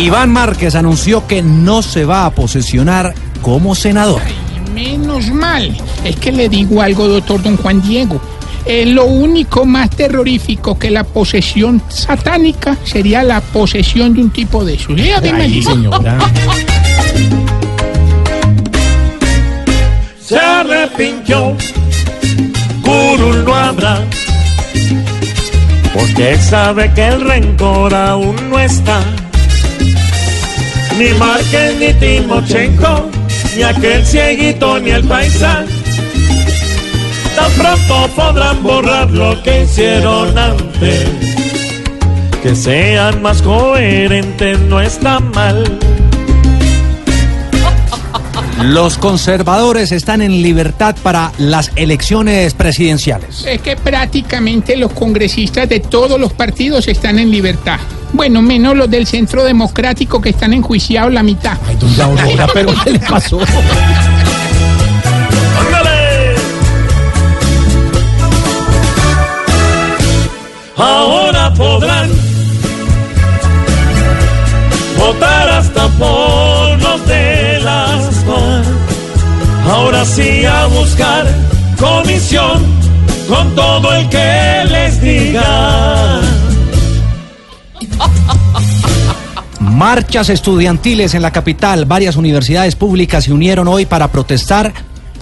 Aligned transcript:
Iván 0.00 0.32
Márquez 0.32 0.74
anunció 0.76 1.26
que 1.26 1.42
no 1.42 1.82
se 1.82 2.06
va 2.06 2.24
a 2.24 2.30
posesionar 2.30 3.14
como 3.42 3.74
senador. 3.74 4.22
Menos 4.72 5.28
mal. 5.30 5.76
Es 6.04 6.16
que 6.16 6.32
le 6.32 6.48
digo 6.48 6.80
algo, 6.80 7.06
doctor 7.06 7.42
don 7.42 7.58
Juan 7.58 7.82
Diego. 7.82 8.18
Eh, 8.64 8.86
lo 8.86 9.04
único 9.04 9.66
más 9.66 9.90
terrorífico 9.90 10.78
que 10.78 10.90
la 10.90 11.04
posesión 11.04 11.82
satánica 11.88 12.78
sería 12.82 13.22
la 13.22 13.42
posesión 13.42 14.14
de 14.14 14.22
un 14.22 14.30
tipo 14.30 14.64
de 14.64 14.74
eso. 14.74 14.92
¿Le 14.94 15.14
Ave 15.14 15.32
María? 15.32 15.62
señora. 15.70 16.18
se 20.18 20.38
arrepintió, 20.38 21.56
curul 22.82 23.44
no 23.44 23.54
habrá, 23.54 24.00
porque 25.92 26.32
él 26.32 26.40
sabe 26.40 26.90
que 26.94 27.06
el 27.08 27.20
rencor 27.20 27.94
aún 27.94 28.36
no 28.48 28.58
está. 28.58 29.02
Ni 31.00 31.14
Márquez, 31.14 31.78
ni 31.78 31.94
Timochenko, 31.94 33.08
ni 33.56 33.62
aquel 33.62 34.04
cieguito, 34.04 34.78
ni 34.80 34.90
el 34.90 35.02
paisán. 35.08 35.66
Tan 37.34 37.50
pronto 37.52 38.14
podrán 38.14 38.62
borrar 38.62 39.10
lo 39.10 39.42
que 39.42 39.62
hicieron 39.62 40.36
antes. 40.36 41.08
Que 42.42 42.54
sean 42.54 43.22
más 43.22 43.40
coherentes 43.40 44.60
no 44.60 44.78
está 44.78 45.20
mal. 45.20 45.78
Los 48.62 48.98
conservadores 48.98 49.92
están 49.92 50.20
en 50.20 50.42
libertad 50.42 50.94
para 51.02 51.32
las 51.38 51.72
elecciones 51.76 52.52
presidenciales. 52.52 53.46
Es 53.46 53.62
que 53.62 53.74
prácticamente 53.74 54.76
los 54.76 54.92
congresistas 54.92 55.66
de 55.66 55.80
todos 55.80 56.20
los 56.20 56.34
partidos 56.34 56.88
están 56.88 57.18
en 57.18 57.30
libertad. 57.30 57.80
Bueno, 58.12 58.42
menos 58.42 58.76
los 58.76 58.90
del 58.90 59.06
Centro 59.06 59.44
Democrático 59.44 60.20
que 60.20 60.30
están 60.30 60.52
enjuiciados 60.52 61.12
la 61.12 61.22
mitad. 61.22 61.56
Ay, 61.66 61.76
doña 61.76 62.04
Aurora, 62.22 62.46
pero 62.52 62.72
¿qué 62.84 62.90
le 62.90 62.98
pasó? 62.98 63.38
¡Ándale! 65.58 66.34
Ahora 70.76 71.54
podrán 71.54 72.10
votar 74.98 75.48
hasta 75.50 75.88
por 75.88 76.82
los 76.82 77.06
de 77.06 77.60
las. 77.62 78.10
Ahora 79.70 80.04
sí 80.04 80.44
a 80.44 80.66
buscar 80.66 81.26
comisión 81.78 82.64
con 83.28 83.54
todo 83.54 83.92
el 83.94 84.08
que 84.08 84.64
les 84.68 85.00
diga. 85.00 85.29
Marchas 89.84 90.28
estudiantiles 90.28 91.14
en 91.14 91.22
la 91.22 91.30
capital. 91.30 91.86
Varias 91.86 92.16
universidades 92.16 92.76
públicas 92.76 93.24
se 93.24 93.32
unieron 93.32 93.66
hoy 93.66 93.86
para 93.86 94.08
protestar 94.08 94.74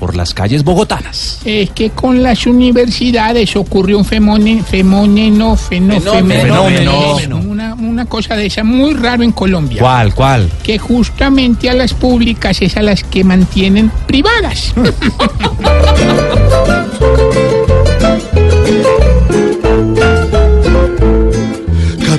por 0.00 0.16
las 0.16 0.32
calles 0.32 0.64
bogotanas. 0.64 1.40
Es 1.44 1.68
que 1.72 1.90
con 1.90 2.22
las 2.22 2.46
universidades 2.46 3.54
ocurrió 3.54 3.98
un 3.98 4.04
femone- 4.06 4.62
femoneno, 4.64 5.56
Fenómeno. 5.56 6.10
fenómeno, 6.12 7.36
Una, 7.38 7.74
una 7.74 8.06
cosa 8.06 8.34
de 8.34 8.46
esa 8.46 8.64
muy 8.64 8.94
raro 8.94 9.22
en 9.22 9.32
Colombia. 9.32 9.80
¿Cuál, 9.82 10.14
cuál? 10.14 10.48
Que 10.62 10.78
justamente 10.78 11.68
a 11.68 11.74
las 11.74 11.92
públicas 11.92 12.62
es 12.62 12.78
a 12.78 12.82
las 12.82 13.04
que 13.04 13.24
mantienen 13.24 13.90
privadas. 14.06 14.72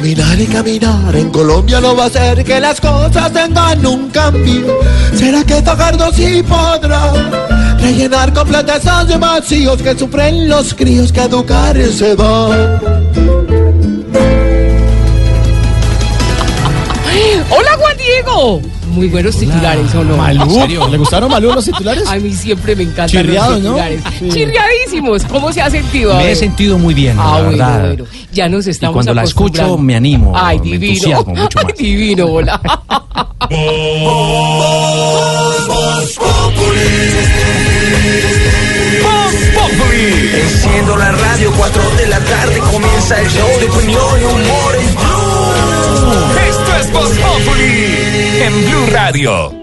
Caminar 0.08 0.40
y 0.40 0.48
caminar 0.48 1.16
en 1.18 1.30
Colombia 1.32 1.82
no 1.82 1.94
va 1.94 2.06
a 2.06 2.08
hacer 2.08 2.42
que 2.46 2.62
las 2.62 2.80
cosas 2.80 3.30
tengan 3.34 3.86
un 3.86 4.10
cambio. 4.10 4.80
¿Será 5.14 5.44
que 5.44 5.62
Fajardo 5.62 6.14
sí 6.14 6.42
podrá 6.44 7.12
rellenar 7.78 8.32
completa 8.32 8.78
esos 8.78 9.20
vacíos 9.20 9.82
que 9.82 10.00
sufren 10.00 10.48
los 10.48 10.74
críos 10.74 11.12
que 11.12 11.24
educar 11.24 11.76
se 11.92 12.16
van? 12.16 12.80
Hola 17.50 17.78
Juan 17.78 17.98
Diego. 17.98 18.77
Muy 18.98 19.08
buenos 19.10 19.38
titulares, 19.38 19.94
¿o 19.94 20.04
no? 20.04 20.88
¿Le 20.90 20.98
gustaron 20.98 21.30
Malú 21.30 21.54
los 21.54 21.64
titulares? 21.66 22.08
A 22.08 22.16
mí 22.16 22.34
siempre 22.34 22.76
me 22.76 22.82
encantan 22.82 23.10
Chirriados, 23.10 23.54
los 23.54 23.62
¿no? 23.62 23.70
titulares. 23.76 24.02
Sí. 24.18 24.30
Chirriadísimos. 24.30 25.24
¿Cómo 25.26 25.54
se 25.54 25.62
ha 25.62 25.70
sentido? 25.70 26.16
Me 26.16 26.32
he 26.32 26.36
sentido 26.36 26.80
muy 26.80 26.96
bien, 26.96 27.16
Ah, 27.20 27.24
la 27.24 27.32
bueno, 27.44 27.50
verdad. 27.52 27.88
bueno. 27.90 28.06
Ya 28.34 28.50
nos 28.50 28.66
Y 28.66 28.72
estamos 28.72 28.94
cuando 28.96 29.14
la 29.14 29.24
escucho 29.24 29.78
me 29.78 29.96
animo, 29.96 30.34
Ay, 30.36 30.58
me 30.60 30.66
divino. 30.66 30.94
entusiasmo 30.94 31.36
mucho 31.36 31.60
Ay, 31.60 31.66
más. 31.66 31.78
divino, 31.78 32.26
hola. 32.26 32.62
Enciendo 40.42 40.96
la 40.98 41.12
radio, 41.12 41.52
4 41.58 41.82
de 41.98 42.08
la 42.08 42.20
tarde 42.20 42.60
comienza 42.72 43.20
el 43.20 43.28
show 43.30 43.48
de 43.60 43.66
opinión 43.70 44.22
y 44.22 44.24
humor 44.24 44.76
en 44.76 44.96
Blue. 44.96 46.40
Esto 46.50 46.76
es 46.80 46.92
Voz 46.94 47.10
Populi 47.10 47.97
en 48.48 48.66
Blue 48.66 48.86
Radio. 48.92 49.58